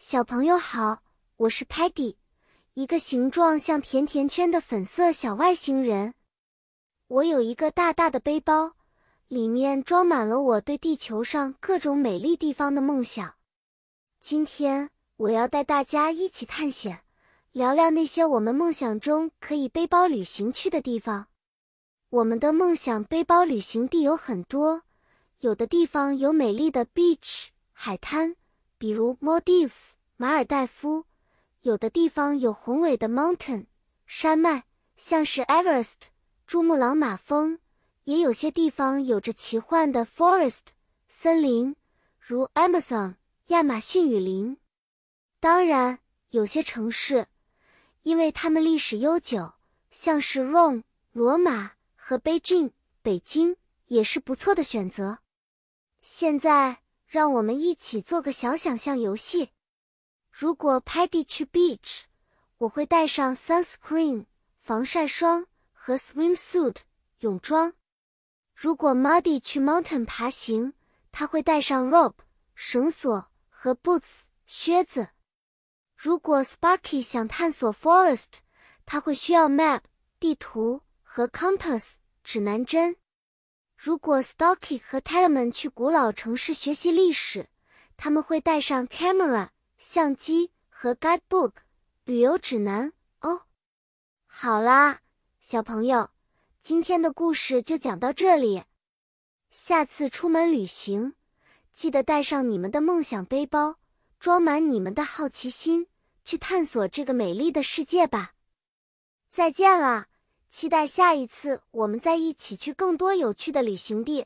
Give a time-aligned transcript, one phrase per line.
[0.00, 1.02] 小朋友好，
[1.38, 2.14] 我是 Patty，
[2.74, 6.14] 一个形状像甜甜圈的粉色小外星人。
[7.08, 8.74] 我有一个大大的背包，
[9.26, 13.34] 里面装满了我对地球上各种美丽地方的梦想。
[14.20, 17.00] 今天我要带大家一起探险，
[17.50, 21.26] 聊聊那些我们梦想中可以背包旅行去的地方。
[22.10, 24.84] 我们的梦想背包旅行地有很多，
[25.40, 28.36] 有的地方有美丽的 beach 海滩。
[28.78, 31.04] 比如 Maldives 马尔代夫，
[31.62, 33.66] 有的地方有宏伟的 mountain
[34.06, 34.62] 山脉，
[34.96, 35.96] 像是 Everest
[36.46, 37.58] 珠穆朗玛峰；
[38.04, 40.66] 也有些地方有着奇幻的 forest
[41.08, 41.74] 森林，
[42.20, 43.16] 如 Amazon
[43.48, 44.58] 亚马逊雨林。
[45.40, 45.98] 当然，
[46.30, 47.26] 有些城市，
[48.02, 49.54] 因为它们历史悠久，
[49.90, 52.70] 像是 Rome 罗马和 Beijing
[53.02, 55.18] 北京，也是不错的选择。
[56.00, 56.78] 现在。
[57.08, 59.52] 让我们一起做个小想象游戏。
[60.30, 62.02] 如果 Paddy 去 beach，
[62.58, 64.26] 我会带上 sunscreen
[64.58, 66.76] 防晒霜和 swimsuit
[67.20, 67.72] 泳装。
[68.54, 70.74] 如果 Muddy 去 mountain 爬行，
[71.10, 72.18] 他会带上 rope
[72.54, 75.08] 绳索和 boots 靴子。
[75.96, 78.40] 如果 Sparky 想探索 forest，
[78.84, 79.80] 他会需要 map
[80.20, 82.96] 地图和 compass 指南针。
[83.80, 87.48] 如果 Stocky 和 Talman 去古老城市学习历史，
[87.96, 91.52] 他们会带上 camera 相机和 guidebook
[92.02, 93.42] 旅游指南哦。
[94.26, 94.98] 好啦，
[95.38, 96.10] 小朋友，
[96.60, 98.64] 今天的故事就讲到这里。
[99.52, 101.14] 下次出门旅行，
[101.72, 103.76] 记得带上你们的梦想背包，
[104.18, 105.86] 装满你们的好奇心，
[106.24, 108.32] 去探索这个美丽的世界吧。
[109.30, 110.08] 再见了。
[110.50, 114.24] 期待下一次，我们再一起去更多有趣的旅行地。